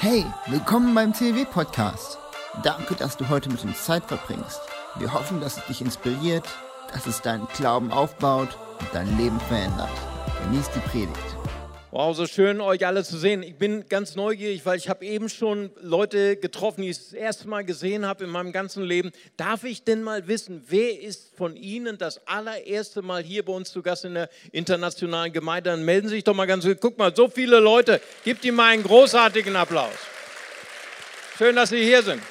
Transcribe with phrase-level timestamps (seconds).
[0.00, 2.18] Hey, willkommen beim CW-Podcast.
[2.62, 4.60] Danke, dass du heute mit uns Zeit verbringst.
[5.00, 6.44] Wir hoffen, dass es dich inspiriert,
[6.92, 9.90] dass es deinen Glauben aufbaut und dein Leben verändert.
[10.44, 11.37] Genieß die Predigt.
[11.90, 13.42] Wow, so schön euch alle zu sehen.
[13.42, 17.48] Ich bin ganz neugierig, weil ich habe eben schon Leute getroffen, die ich das erste
[17.48, 19.10] Mal gesehen habe in meinem ganzen Leben.
[19.38, 23.72] Darf ich denn mal wissen, wer ist von Ihnen das allererste Mal hier bei uns
[23.72, 25.70] zu Gast in der internationalen Gemeinde?
[25.70, 26.78] Dann melden Sie sich doch mal ganz kurz.
[26.78, 28.02] Guck mal, so viele Leute.
[28.22, 29.94] Gebt ihm mal einen großartigen Applaus.
[31.38, 32.22] Schön, dass Sie hier sind.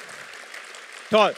[1.10, 1.34] Toll.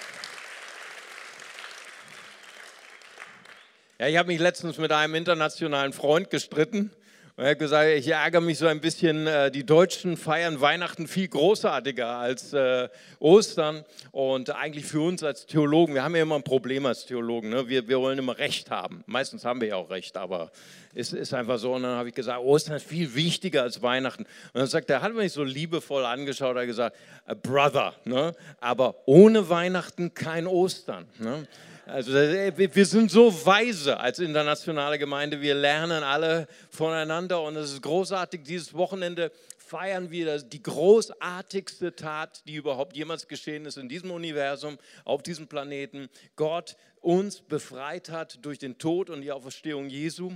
[3.98, 6.90] Ja, ich habe mich letztens mit einem internationalen Freund gestritten
[7.40, 11.26] er hat gesagt, ich ärgere mich so ein bisschen, äh, die Deutschen feiern Weihnachten viel
[11.26, 13.82] großartiger als äh, Ostern.
[14.12, 17.66] Und eigentlich für uns als Theologen, wir haben ja immer ein Problem als Theologen, ne?
[17.66, 19.02] wir, wir wollen immer Recht haben.
[19.06, 20.50] Meistens haben wir ja auch Recht, aber
[20.94, 21.72] es ist einfach so.
[21.72, 24.24] Und dann habe ich gesagt, Ostern ist viel wichtiger als Weihnachten.
[24.24, 26.96] Und dann sagt er, hat mich so liebevoll angeschaut, er hat gesagt,
[27.42, 28.34] Brother, ne?
[28.60, 31.06] aber ohne Weihnachten kein Ostern.
[31.18, 31.46] Ne?
[31.92, 35.40] Also wir sind so weise als internationale Gemeinde.
[35.40, 38.44] Wir lernen alle voneinander und es ist großartig.
[38.44, 44.78] Dieses Wochenende feiern wir die großartigste Tat, die überhaupt jemals geschehen ist in diesem Universum,
[45.04, 46.08] auf diesem Planeten.
[46.36, 50.30] Gott uns befreit hat durch den Tod und die Auferstehung Jesu.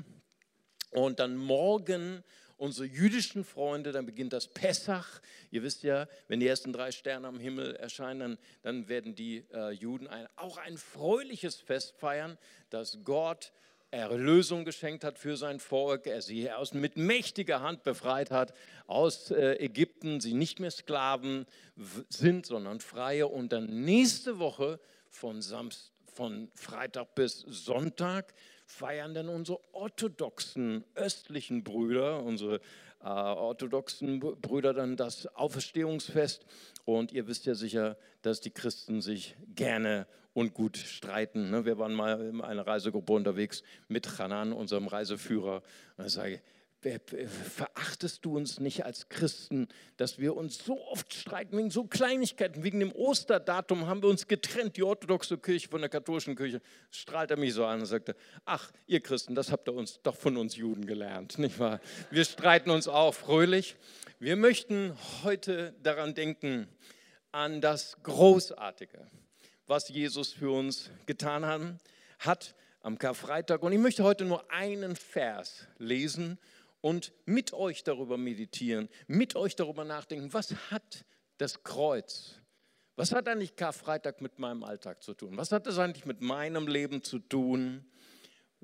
[0.91, 2.25] Und dann morgen
[2.65, 5.21] unsere jüdischen Freunde, dann beginnt das Pessach.
[5.51, 9.45] Ihr wisst ja, wenn die ersten drei Sterne am Himmel erscheinen, dann, dann werden die
[9.53, 12.39] äh, Juden ein, auch ein fröhliches Fest feiern,
[12.71, 13.53] dass Gott
[13.91, 18.53] Erlösung geschenkt hat für sein Volk, er sie aus, mit mächtiger Hand befreit hat
[18.89, 21.47] aus äh, Ägypten, sie nicht mehr Sklaven
[22.09, 23.29] sind, sondern Freie.
[23.29, 31.65] Und dann nächste Woche von, Samst, von Freitag bis Sonntag feiern denn unsere orthodoxen östlichen
[31.65, 32.57] Brüder, unsere
[33.03, 36.45] äh, orthodoxen Brüder dann das Auferstehungsfest.
[36.85, 41.51] Und ihr wisst ja sicher, dass die Christen sich gerne und gut streiten.
[41.51, 41.65] Ne?
[41.65, 45.63] Wir waren mal in einer Reisegruppe unterwegs mit Hanan, unserem Reiseführer.
[45.97, 46.41] Und ich sage,
[46.85, 52.63] verachtest du uns nicht als Christen, dass wir uns so oft streiten wegen so Kleinigkeiten?
[52.63, 56.61] Wegen dem Osterdatum haben wir uns getrennt, die orthodoxe Kirche von der katholischen Kirche.
[56.91, 60.17] Strahlt er mich so an und sagte, ach, ihr Christen, das habt ihr uns doch
[60.17, 61.81] von uns Juden gelernt, nicht wahr?
[62.11, 63.77] Wir streiten uns auch fröhlich.
[64.19, 66.69] Wir möchten heute daran denken,
[67.33, 69.07] an das Großartige,
[69.67, 71.63] was Jesus für uns getan hat,
[72.21, 73.63] hat am Karfreitag.
[73.63, 76.39] Und ich möchte heute nur einen Vers lesen
[76.85, 81.07] und mit euch darüber meditieren, mit euch darüber nachdenken, was hat
[81.39, 82.35] das Kreuz,
[82.95, 85.35] was hat eigentlich Karfreitag mit meinem Alltag zu tun?
[85.39, 87.87] Was hat das eigentlich mit meinem Leben zu tun?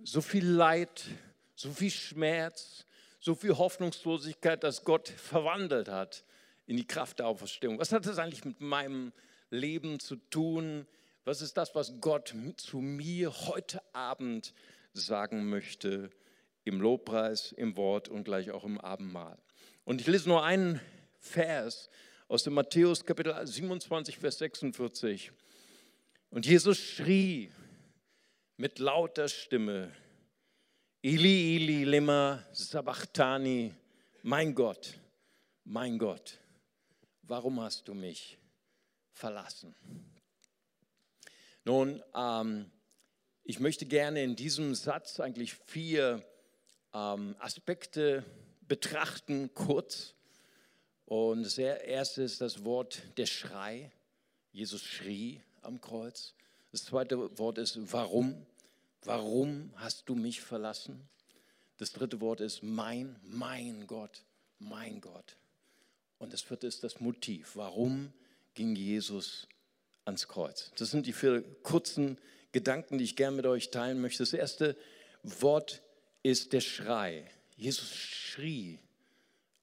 [0.04, 1.06] So viel Leid,
[1.54, 2.84] so viel Schmerz,
[3.20, 6.22] so viel Hoffnungslosigkeit, dass Gott verwandelt hat
[6.66, 7.78] in die Kraft der Auferstehung.
[7.78, 9.14] Was hat das eigentlich mit meinem
[9.48, 10.86] Leben zu tun?
[11.24, 14.52] Was ist das, was Gott zu mir heute Abend
[14.92, 16.10] sagen möchte?
[16.64, 19.38] Im Lobpreis, im Wort und gleich auch im Abendmahl.
[19.84, 20.80] Und ich lese nur einen
[21.18, 21.90] Vers
[22.28, 25.32] aus dem Matthäus Kapitel 27, Vers 46.
[26.30, 27.50] Und Jesus schrie
[28.56, 29.92] mit lauter Stimme,
[31.02, 33.74] Ili, Ili, lema sabachthani,
[34.22, 34.98] mein Gott,
[35.64, 36.38] mein Gott,
[37.22, 38.38] warum hast du mich
[39.12, 39.74] verlassen?
[41.64, 42.70] Nun, ähm,
[43.44, 46.22] ich möchte gerne in diesem Satz eigentlich vier
[46.94, 48.24] ähm, Aspekte
[48.66, 50.14] betrachten, kurz.
[51.06, 53.90] Und das erste ist das Wort der Schrei.
[54.52, 56.34] Jesus schrie am Kreuz.
[56.72, 58.46] Das zweite Wort ist warum.
[59.02, 61.08] Warum hast du mich verlassen?
[61.78, 64.24] Das dritte Wort ist mein, mein Gott,
[64.58, 65.36] mein Gott.
[66.18, 67.56] Und das vierte ist das Motiv.
[67.56, 68.12] Warum
[68.54, 69.48] ging Jesus
[70.04, 70.70] ans Kreuz?
[70.76, 72.18] Das sind die vier kurzen
[72.52, 74.22] Gedanken, die ich gerne mit euch teilen möchte.
[74.22, 74.76] Das erste
[75.22, 75.82] Wort
[76.22, 77.24] ist der Schrei.
[77.56, 78.78] Jesus schrie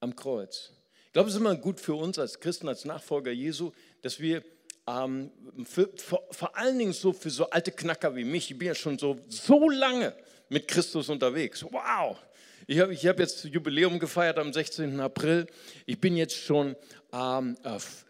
[0.00, 0.72] am Kreuz.
[1.06, 3.72] Ich glaube, es ist immer gut für uns als Christen, als Nachfolger Jesu,
[4.02, 4.42] dass wir
[4.86, 5.30] ähm,
[5.64, 8.74] für, vor, vor, allen Dingen so für so alte Knacker wie mich, ich bin ja
[8.74, 10.14] schon so, so lange
[10.48, 11.64] mit Christus unterwegs.
[11.64, 12.18] Wow!
[12.66, 15.00] Ich habe ich hab jetzt Jubiläum gefeiert am 16.
[15.00, 15.46] April.
[15.86, 16.76] Ich bin jetzt schon
[17.12, 17.56] ähm,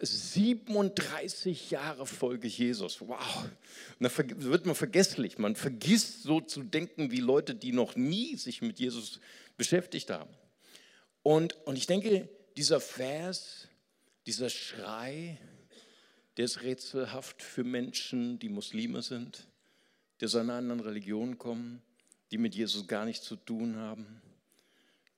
[0.00, 3.00] 37 Jahre Folge Jesus.
[3.00, 3.48] Wow.
[3.98, 4.10] Und da
[4.42, 5.38] wird man vergesslich.
[5.38, 9.20] Man vergisst so zu denken wie Leute, die noch nie sich mit Jesus
[9.56, 10.30] beschäftigt haben.
[11.22, 13.68] Und, und ich denke, dieser Vers,
[14.26, 15.38] dieser Schrei,
[16.36, 19.46] der ist rätselhaft für Menschen, die Muslime sind,
[20.20, 21.82] die aus einer anderen Religion kommen,
[22.30, 24.22] die mit Jesus gar nichts zu tun haben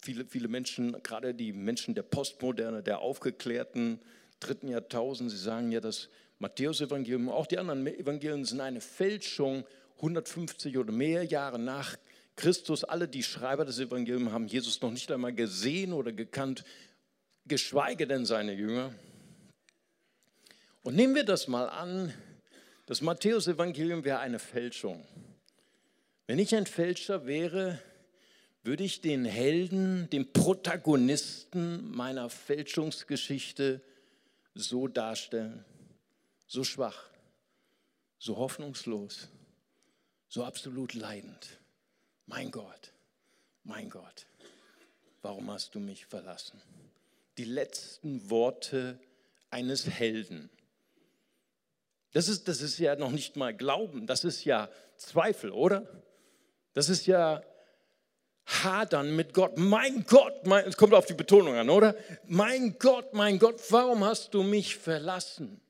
[0.03, 4.01] viele, viele Menschen, gerade die Menschen der Postmoderne, der Aufgeklärten,
[4.41, 5.31] dritten Jahrtausend.
[5.31, 6.09] Sie sagen ja, das
[6.39, 9.65] Matthäus-Evangelium, auch die anderen Evangelien sind eine Fälschung
[9.97, 11.97] 150 oder mehr Jahre nach
[12.37, 12.85] Christus.
[12.85, 16.65] Alle die Schreiber des Evangeliums haben Jesus noch nicht einmal gesehen oder gekannt,
[17.47, 18.95] geschweige denn seine Jünger.
[20.83, 22.15] Und nehmen wir das mal an,
[22.87, 25.07] das Matthäus-Evangelium wäre eine Fälschung.
[26.27, 27.79] Wenn ich ein Fälscher wäre,
[28.63, 33.81] würde ich den Helden, den Protagonisten meiner Fälschungsgeschichte
[34.55, 35.65] so darstellen,
[36.47, 37.09] so schwach,
[38.19, 39.29] so hoffnungslos,
[40.29, 41.59] so absolut leidend.
[42.27, 42.93] Mein Gott,
[43.65, 44.27] mein Gott,
[45.23, 46.61] warum hast du mich verlassen?
[47.39, 48.99] Die letzten Worte
[49.49, 50.51] eines Helden.
[52.13, 55.87] Das ist, das ist ja noch nicht mal Glauben, das ist ja Zweifel, oder?
[56.75, 57.43] Das ist ja
[58.47, 59.57] Hadern mit Gott.
[59.57, 61.97] Mein Gott, mein, es kommt auf die Betonung an, oder?
[62.27, 65.61] Mein Gott, mein Gott, warum hast du mich verlassen?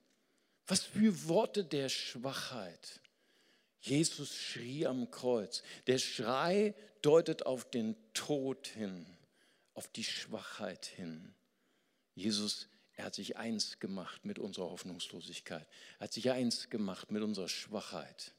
[0.66, 3.00] Was für Worte der Schwachheit.
[3.80, 5.62] Jesus schrie am Kreuz.
[5.86, 9.06] Der Schrei deutet auf den Tod hin,
[9.74, 11.34] auf die Schwachheit hin.
[12.14, 12.68] Jesus
[13.00, 15.66] er hat sich eins gemacht mit unserer Hoffnungslosigkeit.
[15.98, 18.34] Er hat sich eins gemacht mit unserer Schwachheit.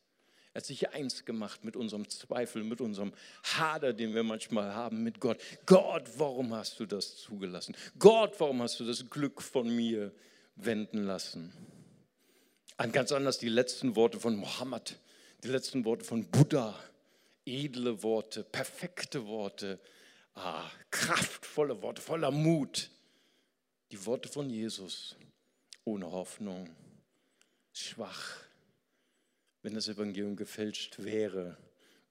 [0.54, 3.14] Er hat sich eins gemacht mit unserem Zweifel, mit unserem
[3.44, 5.40] Hader, den wir manchmal haben mit Gott.
[5.66, 7.76] Gott, warum hast du das zugelassen?
[7.98, 10.12] Gott, warum hast du das Glück von mir
[10.56, 11.54] wenden lassen?
[12.78, 14.98] Ein ganz anders die letzten Worte von Mohammed,
[15.44, 16.78] die letzten Worte von Buddha.
[17.46, 19.80] Edle Worte, perfekte Worte,
[20.36, 22.90] ah, kraftvolle Worte, voller Mut.
[23.92, 25.16] Die Worte von Jesus
[25.84, 26.70] ohne Hoffnung,
[27.74, 28.38] schwach.
[29.62, 31.58] Wenn das Evangelium gefälscht wäre,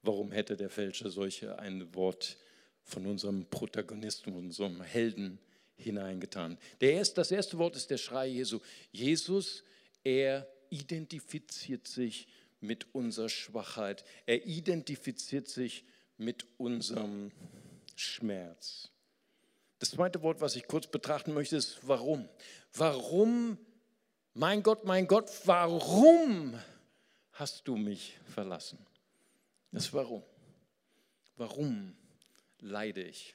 [0.02, 2.36] warum hätte der Fälscher solche ein Wort
[2.82, 5.38] von unserem Protagonisten, unserem Helden
[5.76, 6.58] hineingetan?
[6.80, 8.60] Der erste, das erste Wort ist der Schrei Jesu.
[8.92, 9.64] Jesus,
[10.04, 12.28] er identifiziert sich
[12.60, 14.04] mit unserer Schwachheit.
[14.26, 15.84] Er identifiziert sich
[16.16, 17.32] mit unserem
[17.96, 18.90] Schmerz.
[19.78, 22.28] Das zweite Wort, was ich kurz betrachten möchte, ist warum.
[22.74, 23.58] Warum,
[24.34, 26.54] mein Gott, mein Gott, warum
[27.40, 28.78] hast du mich verlassen?
[29.72, 30.22] Das Warum.
[31.36, 31.96] Warum
[32.60, 33.34] leide ich?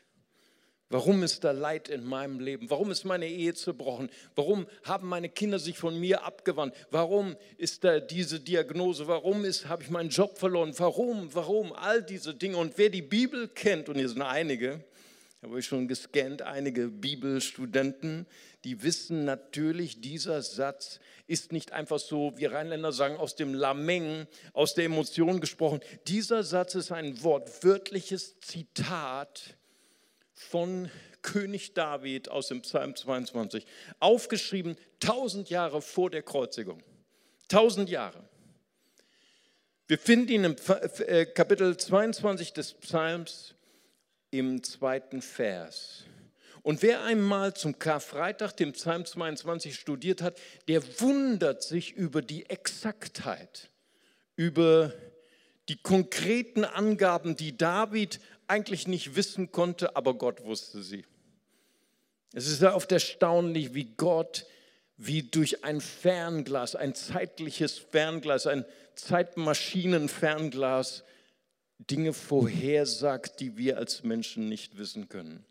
[0.89, 2.69] Warum ist da Leid in meinem Leben?
[2.69, 4.11] Warum ist meine Ehe zerbrochen?
[4.35, 6.75] Warum haben meine Kinder sich von mir abgewandt?
[6.91, 9.07] Warum ist da diese Diagnose?
[9.07, 10.73] Warum habe ich meinen Job verloren?
[10.77, 11.33] Warum?
[11.33, 11.73] Warum?
[11.73, 12.57] All diese Dinge.
[12.57, 14.85] Und wer die Bibel kennt, und hier sind einige,
[15.45, 18.25] habe ich schon gescannt, einige Bibelstudenten,
[18.63, 24.25] die wissen natürlich, dieser Satz ist nicht einfach so, wie Rheinländer sagen, aus dem Lameng,
[24.53, 25.81] aus der Emotion gesprochen.
[26.07, 29.55] Dieser Satz ist ein wortwörtliches Zitat
[30.33, 30.89] von
[31.21, 33.65] König David aus dem Psalm 22,
[33.99, 36.81] aufgeschrieben tausend Jahre vor der Kreuzigung.
[37.47, 38.27] Tausend Jahre.
[39.87, 40.55] Wir finden ihn im
[41.05, 43.54] äh, Kapitel 22 des Psalms
[44.39, 46.03] im zweiten Vers.
[46.61, 50.37] Und wer einmal zum Karfreitag, dem Psalm 22 studiert hat,
[50.67, 53.69] der wundert sich über die Exaktheit,
[54.35, 54.91] über
[55.69, 61.05] die konkreten Angaben, die David eigentlich nicht wissen konnte, aber Gott wusste sie.
[62.33, 64.45] Es ist oft erstaunlich, wie Gott,
[64.97, 71.03] wie durch ein Fernglas, ein zeitliches Fernglas, ein Zeitmaschinenfernglas
[71.79, 75.45] Dinge vorhersagt, die wir als Menschen nicht wissen können.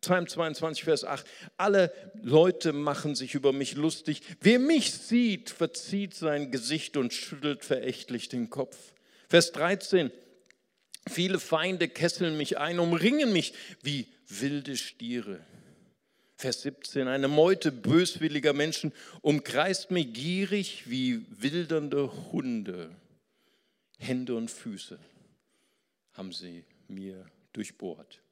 [0.00, 1.26] Psalm 22, Vers 8.
[1.56, 4.20] Alle Leute machen sich über mich lustig.
[4.40, 8.76] Wer mich sieht, verzieht sein Gesicht und schüttelt verächtlich den Kopf.
[9.28, 10.10] Vers 13.
[11.08, 15.40] Viele Feinde kesseln mich ein, umringen mich wie wilde Stiere.
[16.36, 17.08] Vers 17.
[17.08, 22.90] Eine Meute böswilliger Menschen umkreist mich gierig wie wildernde Hunde.
[23.98, 24.98] Hände und Füße
[26.14, 28.22] haben sie mir durchbohrt.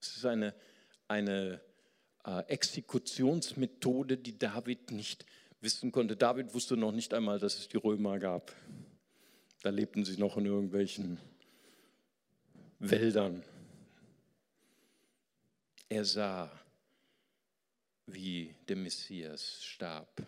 [0.00, 0.54] Es ist eine,
[1.08, 1.60] eine
[2.24, 5.26] äh, Exekutionsmethode, die David nicht
[5.60, 6.16] wissen konnte.
[6.16, 8.54] David wusste noch nicht einmal, dass es die Römer gab.
[9.62, 11.18] Da lebten sie noch in irgendwelchen
[12.78, 13.42] Wäldern.
[15.88, 16.52] Er sah,
[18.06, 20.22] wie der Messias starb.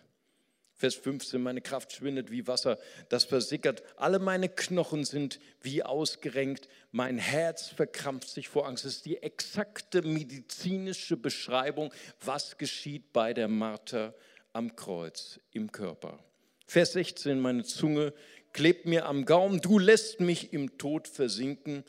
[0.80, 2.78] Vers 15, meine Kraft schwindet wie Wasser,
[3.10, 3.82] das versickert.
[3.98, 6.68] Alle meine Knochen sind wie ausgerenkt.
[6.90, 8.86] Mein Herz verkrampft sich vor Angst.
[8.86, 11.92] Das ist die exakte medizinische Beschreibung,
[12.24, 14.14] was geschieht bei der Marter
[14.54, 16.18] am Kreuz im Körper.
[16.66, 18.14] Vers 16, meine Zunge
[18.54, 19.60] klebt mir am Gaumen.
[19.60, 21.84] Du lässt mich im Tod versinken.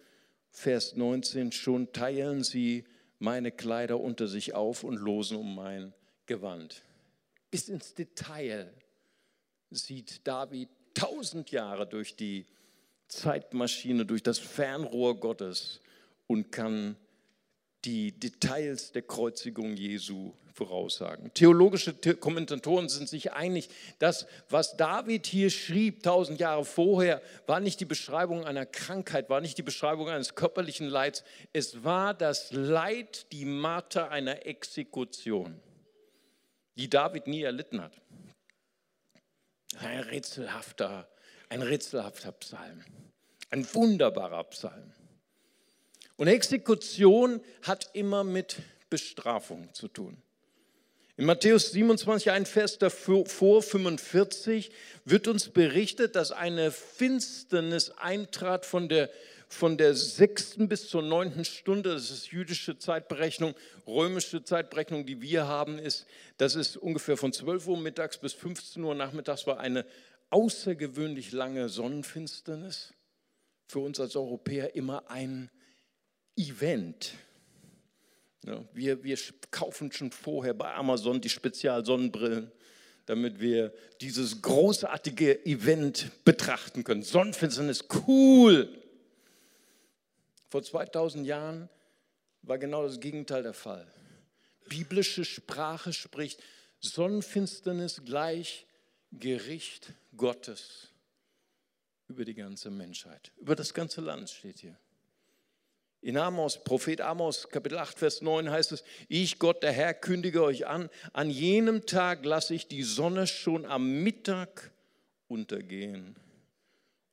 [0.50, 2.84] Vers 19, schon teilen sie
[3.20, 5.94] meine Kleider unter sich auf und losen um mein
[6.26, 6.84] gewandt.
[7.52, 8.74] Bis ins Detail
[9.70, 12.46] sieht David tausend Jahre durch die
[13.08, 15.82] Zeitmaschine, durch das Fernrohr Gottes
[16.28, 16.96] und kann
[17.84, 21.34] die Details der Kreuzigung Jesu voraussagen.
[21.34, 27.80] Theologische Kommentatoren sind sich einig, dass was David hier schrieb, tausend Jahre vorher, war nicht
[27.80, 33.32] die Beschreibung einer Krankheit, war nicht die Beschreibung eines körperlichen Leids, es war das Leid,
[33.32, 35.60] die Marter einer Exekution,
[36.76, 37.94] die David nie erlitten hat.
[39.80, 41.08] Ein rätselhafter,
[41.50, 42.84] ein rätselhafter Psalm,
[43.50, 44.94] ein wunderbarer Psalm.
[46.18, 48.58] Und Exekution hat immer mit
[48.90, 50.22] Bestrafung zu tun.
[51.18, 54.72] In Matthäus 27, ein Vers davor, 45,
[55.06, 59.10] wird uns berichtet, dass eine Finsternis eintrat von der,
[59.54, 61.94] von der sechsten bis zur neunten Stunde.
[61.94, 63.54] Das ist jüdische Zeitberechnung.
[63.86, 66.06] Römische Zeitberechnung, die wir haben, ist,
[66.38, 69.86] das ist ungefähr von 12 Uhr mittags bis 15 Uhr nachmittags, war eine
[70.30, 72.94] außergewöhnlich lange Sonnenfinsternis.
[73.68, 75.50] Für uns als Europäer immer ein
[76.38, 77.14] Event.
[78.46, 79.18] Ja, wir, wir
[79.52, 82.52] kaufen schon vorher bei Amazon die Spezialsonnenbrillen,
[83.06, 87.04] damit wir dieses großartige Event betrachten können.
[87.04, 88.81] Sonnenfinsternis, cool.
[90.52, 91.70] Vor 2000 Jahren
[92.42, 93.88] war genau das Gegenteil der Fall.
[94.68, 96.44] Biblische Sprache spricht
[96.82, 98.68] Sonnenfinsternis gleich
[99.14, 100.90] Gericht Gottes
[102.10, 103.32] über die ganze Menschheit.
[103.38, 104.78] Über das ganze Land steht hier.
[106.02, 110.44] In Amos, Prophet Amos, Kapitel 8, Vers 9 heißt es, ich Gott, der Herr, kündige
[110.44, 114.72] euch an, an jenem Tag lasse ich die Sonne schon am Mittag
[115.30, 116.18] untergehen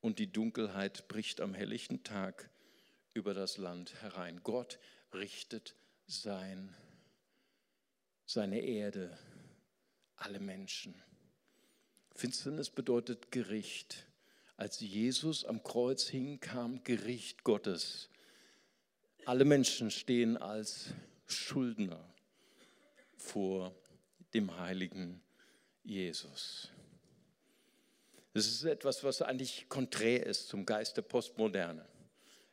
[0.01, 2.51] und die Dunkelheit bricht am helllichten Tag
[3.19, 4.41] über das Land herein.
[4.43, 4.79] Gott
[5.13, 5.75] richtet
[6.07, 6.75] sein,
[8.25, 9.19] seine Erde,
[10.17, 10.95] alle Menschen.
[12.15, 14.07] Finsternis bedeutet Gericht.
[14.57, 18.09] Als Jesus am Kreuz hing, kam Gericht Gottes
[19.29, 20.87] alle Menschen stehen als
[21.27, 22.03] Schuldner
[23.19, 23.75] vor
[24.33, 25.21] dem heiligen
[25.85, 26.71] Jesus.
[28.33, 31.85] Das ist etwas, was eigentlich konträr ist zum Geist der Postmoderne.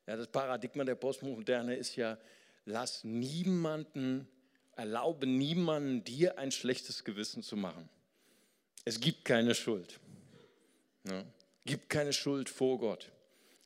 [0.08, 2.18] Ja, das Paradigma der Postmoderne ist ja,
[2.66, 4.28] lass niemanden,
[4.76, 7.90] erlaube niemanden, dir ein schlechtes Gewissen zu machen.
[8.84, 10.00] Es gibt keine Schuld.
[11.08, 11.24] Ja,
[11.66, 13.12] gibt keine Schuld vor Gott.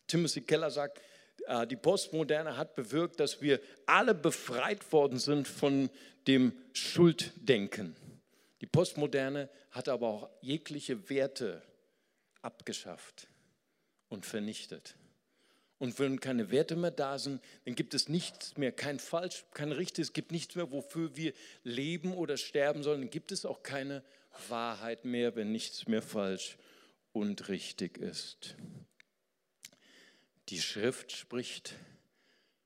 [0.07, 1.01] Timothy Keller sagt,
[1.47, 5.89] äh, die Postmoderne hat bewirkt, dass wir alle befreit worden sind von
[6.27, 7.95] dem Schulddenken.
[8.61, 11.61] Die Postmoderne hat aber auch jegliche Werte
[12.41, 13.27] abgeschafft
[14.09, 14.95] und vernichtet.
[15.79, 19.71] Und wenn keine Werte mehr da sind, dann gibt es nichts mehr, kein Falsch, kein
[19.71, 21.33] Richtig, es gibt nichts mehr, wofür wir
[21.63, 23.01] leben oder sterben sollen.
[23.01, 24.03] Dann gibt es auch keine
[24.49, 26.57] Wahrheit mehr, wenn nichts mehr falsch
[27.13, 28.55] und richtig ist.
[30.49, 31.75] Die Schrift spricht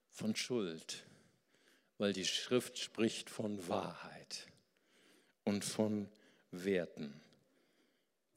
[0.10, 1.04] von Schuld,
[2.00, 4.48] weil die Schrift spricht von Wahrheit
[5.44, 6.10] und von
[6.52, 7.14] Werten.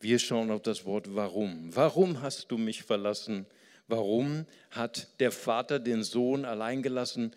[0.00, 1.74] Wir schauen auf das Wort warum.
[1.74, 3.46] Warum hast du mich verlassen?
[3.88, 7.34] Warum hat der Vater den Sohn allein gelassen?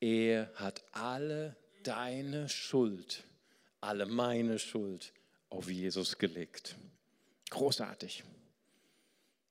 [0.00, 3.24] Er hat alle deine Schuld,
[3.80, 5.12] alle meine Schuld
[5.50, 6.76] auf Jesus gelegt.
[7.50, 8.24] Großartig.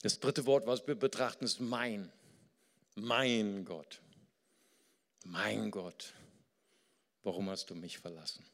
[0.02, 2.12] Das dritte Wort, was wir betrachten, ist mein.
[2.96, 4.02] Mein Gott.
[5.24, 6.14] Mein Gott.
[7.24, 8.46] Warum hast du mich verlassen?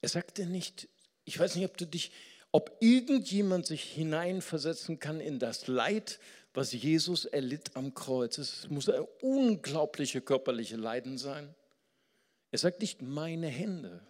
[0.00, 0.88] Er sagte nicht,
[1.24, 2.10] ich weiß nicht, ob du dich,
[2.52, 6.20] ob irgendjemand sich hineinversetzen kann in das Leid,
[6.54, 8.38] was Jesus erlitt am Kreuz.
[8.38, 11.54] Es muss ein unglaubliche körperliche Leiden sein.
[12.50, 14.00] Er sagt nicht, meine Hände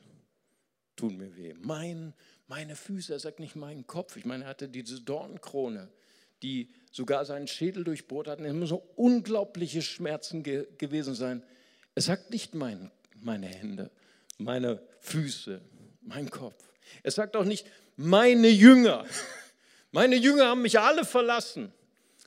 [0.97, 2.13] tun mir weh, mein
[2.53, 4.19] meine Füße, er sagt nicht meinen Kopf.
[4.19, 5.89] Ich meine, er hatte diese Dornkrone,
[6.43, 8.41] die sogar seinen Schädel durchbohrt hat.
[8.41, 11.43] Es müssen unglaubliche Schmerzen ge gewesen sein.
[11.95, 13.91] Er sagt nicht mein, meine Hände,
[14.37, 15.63] meine Füße,
[16.03, 16.63] mein Kopf.
[17.03, 17.67] Er sagt auch nicht
[17.97, 19.07] meine Jünger.
[19.91, 21.73] Meine Jünger haben mich alle verlassen.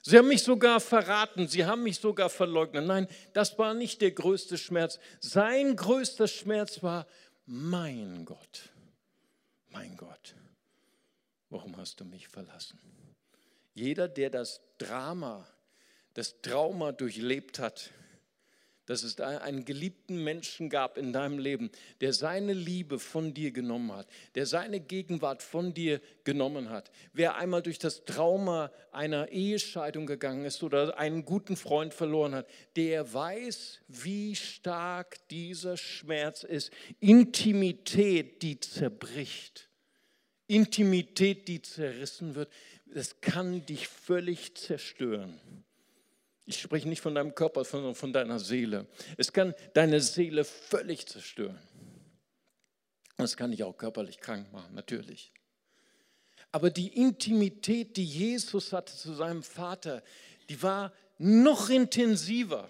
[0.04, 2.86] Sie haben mich sogar verraten, sie haben mich sogar verleugnet.
[2.86, 5.00] Nein, das war nicht der größte Schmerz.
[5.20, 7.08] Sein größter Schmerz war
[7.48, 8.70] mein Gott
[9.76, 10.36] mein Gott,
[11.50, 12.80] warum hast du mich verlassen?
[13.74, 15.46] Jeder, der das Drama,
[16.14, 17.92] das Trauma durchlebt hat,
[18.86, 23.92] dass es einen geliebten Menschen gab in deinem Leben, der seine Liebe von dir genommen
[23.92, 26.92] hat, der seine Gegenwart von dir genommen hat.
[27.14, 32.48] Wer einmal durch das Trauma einer Ehescheidung gegangen ist oder einen guten Freund verloren hat,
[32.76, 36.72] der weiß, wie stark dieser Schmerz ist.
[37.00, 39.70] Intimität, die zerbricht.
[40.48, 42.52] Intimität, die zerrissen wird,
[42.86, 45.65] das kann dich völlig zerstören.
[46.46, 48.88] Ich spreche nicht von deinem Körper, sondern von deiner Seele.
[49.18, 51.60] Es kann deine Seele völlig zerstören.
[53.18, 55.32] Und es kann dich auch körperlich krank machen, natürlich.
[56.52, 60.04] Aber die Intimität, die Jesus hatte zu seinem Vater,
[60.50, 62.70] die war noch intensiver.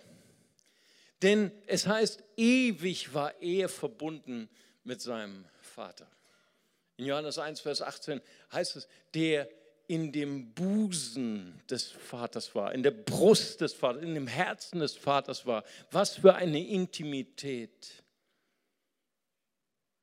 [1.22, 4.50] Denn es heißt, ewig war er verbunden
[4.84, 6.08] mit seinem Vater.
[6.98, 9.50] In Johannes 1, Vers 18 heißt es, der
[9.88, 14.96] in dem Busen des Vaters war, in der Brust des Vaters, in dem Herzen des
[14.96, 15.64] Vaters war.
[15.92, 18.04] Was für eine Intimität.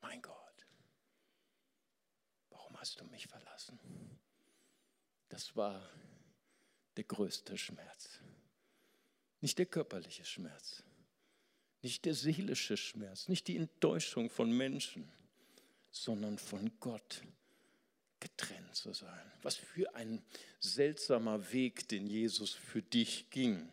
[0.00, 0.66] Mein Gott,
[2.50, 3.78] warum hast du mich verlassen?
[5.28, 5.80] Das war
[6.96, 8.20] der größte Schmerz.
[9.40, 10.84] Nicht der körperliche Schmerz,
[11.80, 15.10] nicht der seelische Schmerz, nicht die Enttäuschung von Menschen,
[15.90, 17.22] sondern von Gott
[18.22, 19.32] getrennt zu sein.
[19.42, 20.22] Was für ein
[20.60, 23.68] seltsamer Weg, den Jesus für dich ging.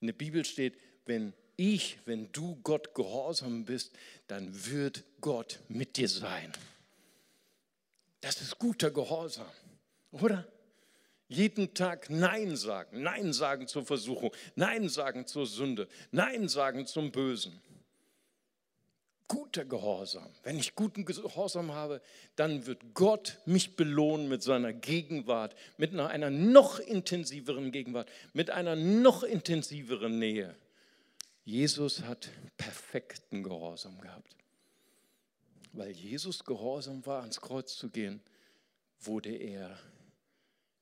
[0.00, 3.92] In der Bibel steht, wenn ich, wenn du Gott gehorsam bist,
[4.26, 6.52] dann wird Gott mit dir sein.
[8.22, 9.46] Das ist guter Gehorsam,
[10.10, 10.46] oder?
[11.28, 17.10] Jeden Tag Nein sagen, Nein sagen zur Versuchung, Nein sagen zur Sünde, Nein sagen zum
[17.10, 17.60] Bösen
[19.28, 20.28] guter Gehorsam.
[20.42, 22.00] Wenn ich guten Gehorsam habe,
[22.36, 28.76] dann wird Gott mich belohnen mit seiner Gegenwart, mit einer noch intensiveren Gegenwart, mit einer
[28.76, 30.54] noch intensiveren Nähe.
[31.44, 34.36] Jesus hat perfekten Gehorsam gehabt.
[35.72, 38.22] Weil Jesus gehorsam war, ans Kreuz zu gehen,
[39.00, 39.78] wurde er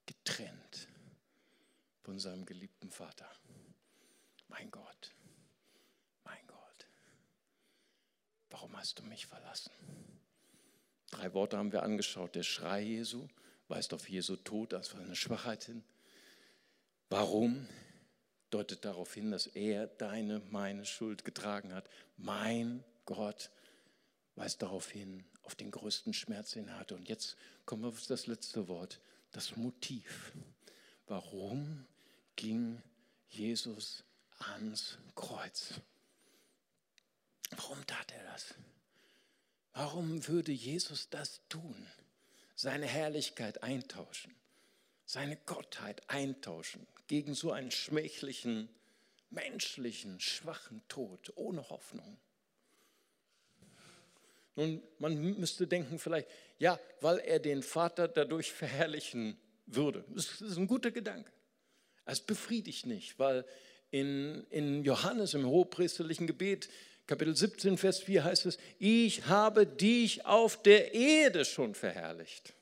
[0.07, 0.89] getrennt
[2.03, 3.29] von seinem geliebten Vater.
[4.49, 5.14] Mein Gott.
[8.55, 9.73] Warum hast du mich verlassen?
[11.11, 12.37] Drei Worte haben wir angeschaut.
[12.37, 13.27] Der Schrei Jesu
[13.67, 15.83] weist auf Jesu Tod als eine Schwachheit hin.
[17.11, 17.69] Warum?
[18.51, 21.91] Deutet darauf hin, dass er deine, meine Schuld getragen hat.
[22.17, 23.51] Mein Gott
[24.37, 26.95] weist darauf hin, auf den größten Schmerz, den er hatte.
[26.95, 29.01] Und jetzt kommen wir auf das letzte Wort,
[29.33, 30.33] das Motiv.
[31.09, 31.87] Warum
[32.37, 32.81] ging
[33.27, 34.05] Jesus
[34.39, 35.81] ans Kreuz?
[37.51, 38.55] Warum tat er das?
[39.73, 41.87] Warum würde Jesus das tun?
[42.55, 44.35] Seine Herrlichkeit eintauschen,
[45.05, 48.69] seine Gottheit eintauschen gegen so einen schmächlichen,
[49.31, 52.19] menschlichen, schwachen Tod ohne Hoffnung.
[54.57, 56.29] Nun, man müsste denken vielleicht,
[56.59, 60.05] ja, weil er den Vater dadurch verherrlichen würde.
[60.15, 61.31] Das ist ein guter Gedanke.
[62.05, 63.45] Es befriedigt nicht, weil
[63.91, 66.69] in, in Johannes im hohepriesterlichen Gebet
[67.07, 72.55] Kapitel 17, Vers 4 heißt es, ich habe dich auf der Erde schon verherrlicht.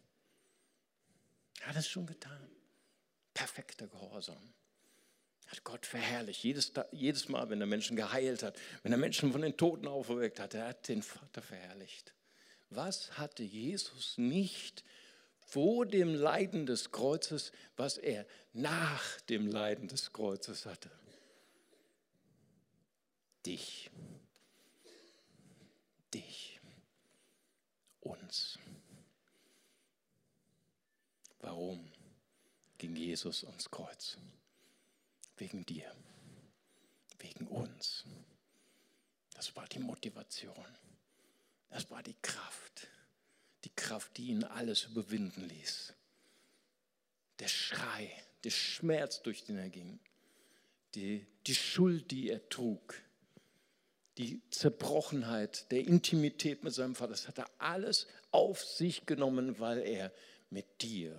[1.61, 2.49] Er hat es schon getan.
[3.35, 4.53] Perfekter Gehorsam.
[5.47, 6.43] Hat Gott verherrlicht.
[6.43, 10.41] Jedes, jedes Mal, wenn er Menschen geheilt hat, wenn er Menschen von den Toten auferweckt
[10.41, 12.13] hat, er hat den Vater verherrlicht.
[12.71, 14.83] Was hatte Jesus nicht
[15.39, 20.91] vor dem Leiden des Kreuzes, was er nach dem Leiden des Kreuzes hatte?
[23.45, 23.91] Dich
[26.15, 26.61] dich,
[28.01, 28.59] uns.
[31.41, 31.91] Warum
[32.79, 34.17] ging Jesus ans Kreuz?
[35.37, 35.95] Wegen dir,
[37.19, 38.05] wegen uns.
[39.35, 40.67] Das war die Motivation,
[41.71, 42.89] das war die Kraft,
[43.65, 45.95] die Kraft, die ihn alles überwinden ließ.
[47.39, 48.13] Der Schrei,
[48.45, 49.99] der Schmerz, durch den er ging,
[50.95, 52.95] die, die Schuld, die er trug,
[54.19, 59.79] die Zerbrochenheit der Intimität mit seinem Vater, das hat er alles auf sich genommen, weil
[59.79, 60.13] er
[60.51, 61.15] mit dir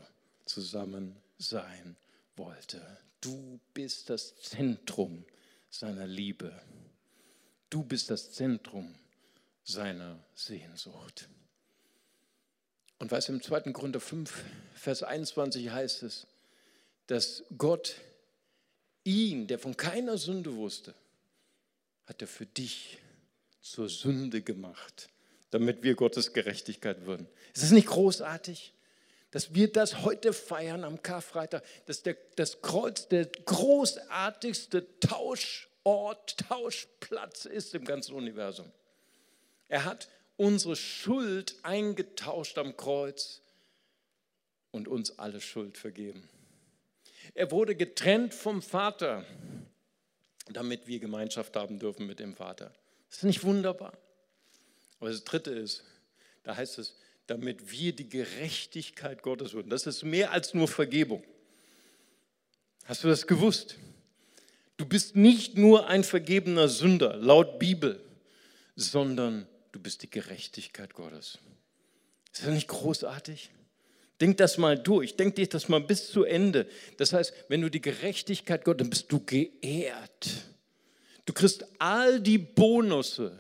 [0.46, 1.96] zusammen sein
[2.36, 2.82] wollte.
[3.22, 5.26] Du bist das Zentrum
[5.70, 6.54] seiner Liebe.
[7.70, 8.94] Du bist das Zentrum
[9.64, 11.30] seiner Sehnsucht.
[13.00, 13.72] Und du, im 2.
[13.72, 14.44] Korinther 5,
[14.76, 16.28] Vers 21 heißt es,
[17.08, 17.96] dass Gott
[19.04, 20.94] ihn, der von keiner Sünde wusste,
[22.06, 23.00] hat er für dich
[23.62, 25.10] zur Sünde gemacht,
[25.52, 27.28] damit wir Gottes Gerechtigkeit würden.
[27.54, 28.74] Ist es nicht großartig,
[29.32, 37.46] dass wir das heute feiern am Karfreitag, dass der, das Kreuz der großartigste Tausch Tauschplatz
[37.46, 38.72] ist im ganzen Universum.
[39.68, 43.42] Er hat unsere Schuld eingetauscht am Kreuz
[44.72, 46.30] und uns alle Schuld vergeben.
[47.34, 49.26] Er wurde getrennt vom Vater,
[50.54, 52.74] damit wir Gemeinschaft haben dürfen mit dem Vater.
[53.10, 53.98] Das ist nicht wunderbar.
[55.00, 55.84] Aber das Dritte ist,
[56.44, 56.96] da heißt es,
[57.28, 59.70] damit wir die Gerechtigkeit Gottes würden.
[59.70, 61.24] Das ist mehr als nur Vergebung.
[62.86, 63.78] Hast du das gewusst?
[64.78, 68.04] Du bist nicht nur ein vergebener Sünder, laut Bibel,
[68.76, 71.38] sondern du bist die Gerechtigkeit Gottes.
[72.34, 73.52] Ist das nicht großartig?
[74.24, 76.66] Denk das mal durch, denk dich das mal bis zu Ende.
[76.96, 80.30] Das heißt, wenn du die Gerechtigkeit Gottes, dann bist du geehrt.
[81.26, 83.38] Du kriegst all die Bonusse,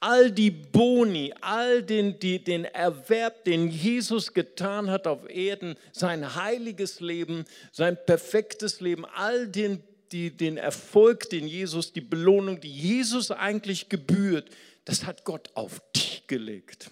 [0.00, 6.34] all die Boni, all den, die, den Erwerb, den Jesus getan hat auf Erden, sein
[6.34, 12.72] heiliges Leben, sein perfektes Leben, all den, die, den Erfolg, den Jesus, die Belohnung, die
[12.72, 14.50] Jesus eigentlich gebührt,
[14.86, 16.90] das hat Gott auf dich gelegt.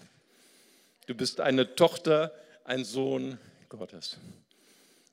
[1.07, 2.31] Du bist eine Tochter,
[2.65, 3.37] ein Sohn
[3.69, 4.17] Gottes.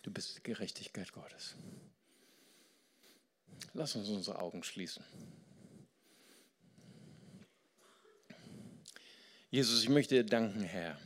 [0.03, 1.55] Du bist Gerechtigkeit Gottes.
[3.75, 5.05] Lass uns unsere Augen schließen.
[9.51, 10.99] Jesus, ich möchte dir danken, Herr.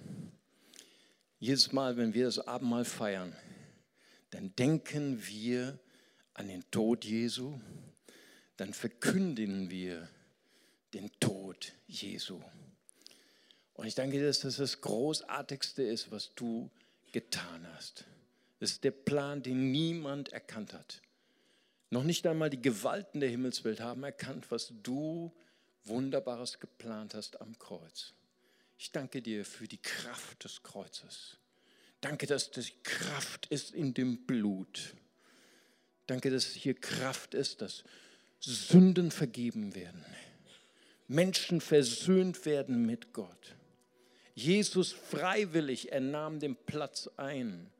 [1.40, 3.36] Jedes Mal, wenn wir das Abendmahl feiern,
[4.30, 5.78] dann denken wir
[6.32, 7.60] an den Tod Jesu,
[8.56, 10.08] dann verkündigen wir
[10.94, 12.40] den Tod Jesu.
[13.76, 16.70] Und ich danke dir, dass das das Großartigste ist, was du
[17.12, 18.04] getan hast.
[18.58, 21.02] Das ist der Plan, den niemand erkannt hat.
[21.90, 25.32] Noch nicht einmal die Gewalten der Himmelswelt haben erkannt, was du
[25.84, 28.14] Wunderbares geplant hast am Kreuz.
[28.78, 31.36] Ich danke dir für die Kraft des Kreuzes.
[32.00, 34.94] Danke, dass die Kraft ist in dem Blut.
[36.06, 37.84] Danke, dass hier Kraft ist, dass
[38.40, 40.04] Sünden vergeben werden.
[41.08, 43.56] Menschen versöhnt werden mit Gott.
[44.36, 47.70] Jesus freiwillig, er nahm den Platz ein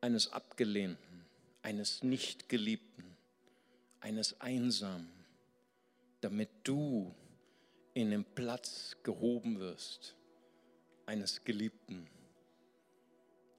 [0.00, 1.24] eines Abgelehnten,
[1.62, 3.16] eines Nichtgeliebten,
[4.00, 5.08] eines Einsamen,
[6.20, 7.14] damit du
[7.94, 10.16] in den Platz gehoben wirst,
[11.06, 12.08] eines Geliebten,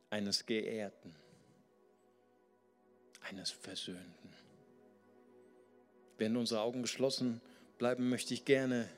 [0.10, 1.16] eines Geehrten,
[3.22, 4.30] eines Versöhnten.
[6.18, 7.40] Wenn unsere Augen geschlossen
[7.78, 8.90] bleiben, möchte ich gerne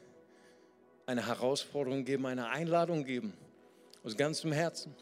[1.06, 3.34] eine Herausforderung geben, eine Einladung geben,
[4.04, 4.94] aus ganzem Herzen.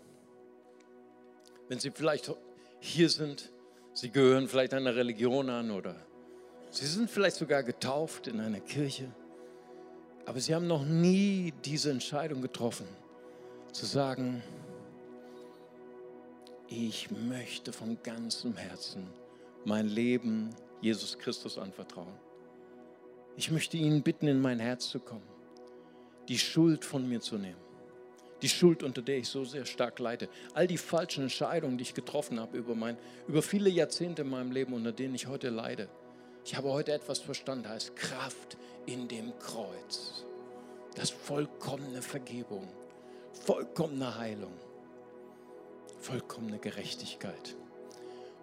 [1.69, 2.31] Wenn Sie vielleicht
[2.79, 3.51] hier sind,
[3.93, 5.95] Sie gehören vielleicht einer Religion an oder
[6.71, 9.11] Sie sind vielleicht sogar getauft in einer Kirche,
[10.25, 12.87] aber Sie haben noch nie diese Entscheidung getroffen,
[13.71, 14.43] zu sagen,
[16.67, 19.07] ich möchte von ganzem Herzen
[19.63, 20.49] mein Leben
[20.81, 22.13] Jesus Christus anvertrauen.
[23.35, 25.32] Ich möchte ihn bitten, in mein Herz zu kommen
[26.27, 27.62] die Schuld von mir zu nehmen.
[28.41, 30.27] Die Schuld, unter der ich so sehr stark leide.
[30.53, 34.51] All die falschen Entscheidungen, die ich getroffen habe über, mein, über viele Jahrzehnte in meinem
[34.51, 35.88] Leben, unter denen ich heute leide.
[36.45, 40.25] Ich habe heute etwas verstanden, ist Kraft in dem Kreuz.
[40.95, 42.67] Das vollkommene Vergebung,
[43.31, 44.53] vollkommene Heilung,
[45.99, 47.55] vollkommene Gerechtigkeit.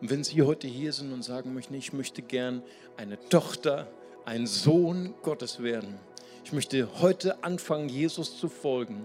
[0.01, 2.63] Und wenn Sie heute hier sind und sagen möchten, ich möchte gern
[2.97, 3.87] eine Tochter,
[4.25, 5.99] ein Sohn Gottes werden,
[6.45, 9.05] ich möchte heute anfangen, Jesus zu folgen.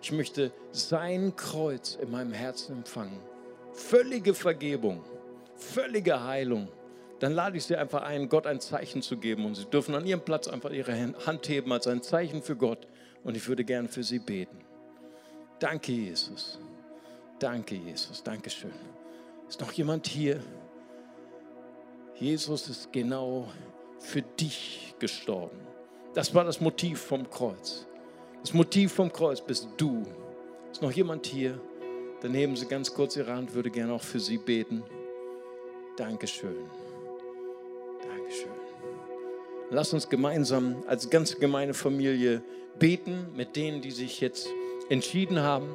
[0.00, 3.18] Ich möchte sein Kreuz in meinem Herzen empfangen.
[3.72, 5.02] Völlige Vergebung,
[5.56, 6.68] völlige Heilung.
[7.20, 9.44] Dann lade ich Sie einfach ein, Gott ein Zeichen zu geben.
[9.44, 12.86] Und Sie dürfen an Ihrem Platz einfach Ihre Hand heben als ein Zeichen für Gott.
[13.24, 14.58] Und ich würde gern für Sie beten.
[15.58, 16.60] Danke, Jesus.
[17.40, 18.22] Danke, Jesus.
[18.22, 18.72] Dankeschön.
[19.48, 20.40] Ist noch jemand hier?
[22.14, 23.48] Jesus ist genau
[23.98, 25.58] für dich gestorben.
[26.18, 27.86] Das war das Motiv vom Kreuz.
[28.40, 30.04] Das Motiv vom Kreuz bist du.
[30.72, 31.60] Ist noch jemand hier?
[32.22, 34.82] Dann heben Sie ganz kurz Ihre Hand, würde gerne auch für Sie beten.
[35.96, 36.56] Dankeschön.
[38.02, 38.50] Dankeschön.
[39.70, 42.42] Lass uns gemeinsam als ganze gemeine Familie
[42.80, 44.48] beten mit denen, die sich jetzt
[44.88, 45.68] entschieden haben.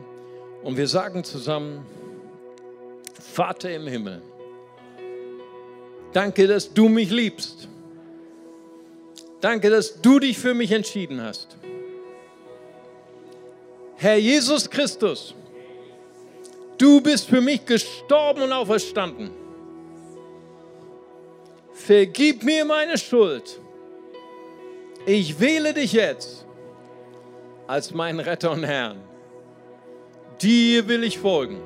[0.62, 1.86] Und wir sagen zusammen,
[3.18, 4.22] Vater im Himmel,
[6.12, 7.70] danke, dass du mich liebst.
[9.44, 11.58] Danke, dass du dich für mich entschieden hast.
[13.98, 15.36] Herr Jesus Christus,
[16.78, 19.32] du bist für mich gestorben und auferstanden.
[21.74, 23.60] Vergib mir meine Schuld.
[25.06, 26.46] Ich wähle dich jetzt
[27.68, 29.02] als meinen Retter und Herrn.
[30.42, 31.60] Dir will ich folgen.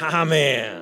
[0.00, 0.80] Amen.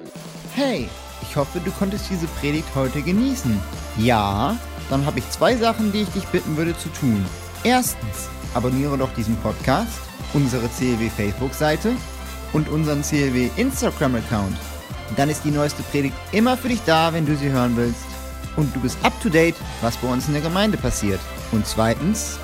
[0.55, 0.89] Hey,
[1.23, 3.61] ich hoffe, du konntest diese Predigt heute genießen.
[3.99, 4.57] Ja
[4.91, 7.25] dann habe ich zwei Sachen, die ich dich bitten würde zu tun.
[7.65, 9.99] Erstens, abonniere doch diesen Podcast,
[10.33, 11.93] unsere CLW Facebook-Seite
[12.53, 14.57] und unseren CLW Instagram-Account.
[15.17, 18.05] Dann ist die neueste Predigt immer für dich da, wenn du sie hören willst.
[18.57, 21.21] Und du bist up to date, was bei uns in der Gemeinde passiert.
[21.53, 22.39] Und zweitens,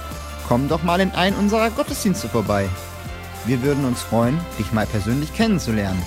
[0.46, 2.68] komm doch mal in einen unserer Gottesdienste vorbei.
[3.46, 6.02] Wir würden uns freuen, dich mal persönlich kennenzulernen.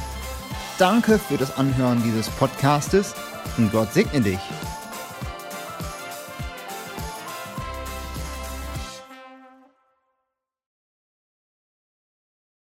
[0.77, 3.13] Danke für das Anhören dieses Podcastes
[3.57, 4.39] und Gott segne dich.